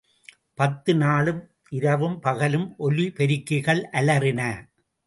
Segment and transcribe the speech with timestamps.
[0.59, 1.43] பத்து நாளும்
[1.71, 4.41] இரவும் பகலும் ஒலிபெருக்கிகள் அலறின!